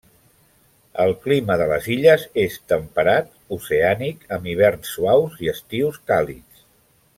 El 1.03 1.11
clima 1.25 1.57
de 1.61 1.67
les 1.71 1.89
illes 1.95 2.23
és 2.45 2.57
temperat 2.73 3.29
oceànic, 3.59 4.27
amb 4.39 4.51
hiverns 4.55 4.95
suaus 4.97 5.37
i 5.47 5.55
estius 5.57 6.01
càlids. 6.13 6.69